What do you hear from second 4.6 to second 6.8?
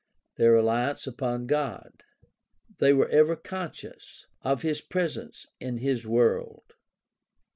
his presence in his world.